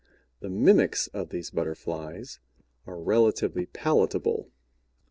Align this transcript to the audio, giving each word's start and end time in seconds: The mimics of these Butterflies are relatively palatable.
The 0.39 0.49
mimics 0.49 1.05
of 1.13 1.29
these 1.29 1.51
Butterflies 1.51 2.39
are 2.87 2.97
relatively 2.99 3.67
palatable. 3.67 4.49